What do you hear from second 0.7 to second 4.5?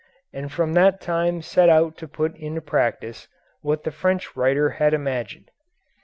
that time set out to put into practice what the French